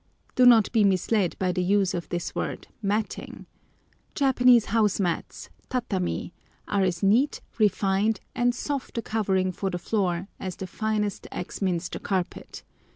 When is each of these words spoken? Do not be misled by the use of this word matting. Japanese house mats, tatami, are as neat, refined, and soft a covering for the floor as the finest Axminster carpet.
Do 0.33 0.47
not 0.47 0.71
be 0.71 0.83
misled 0.83 1.35
by 1.37 1.51
the 1.51 1.61
use 1.61 1.93
of 1.93 2.09
this 2.09 2.33
word 2.33 2.67
matting. 2.81 3.45
Japanese 4.15 4.65
house 4.73 4.99
mats, 4.99 5.51
tatami, 5.69 6.33
are 6.67 6.81
as 6.81 7.03
neat, 7.03 7.39
refined, 7.59 8.19
and 8.33 8.55
soft 8.55 8.97
a 8.97 9.03
covering 9.03 9.51
for 9.51 9.69
the 9.69 9.77
floor 9.77 10.27
as 10.39 10.55
the 10.55 10.65
finest 10.65 11.27
Axminster 11.31 11.99
carpet. 11.99 12.63